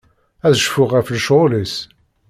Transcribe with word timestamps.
Ad 0.47 0.55
cfuɣ 0.65 0.89
ɣef 0.93 1.07
lecɣal-is. 1.09 1.75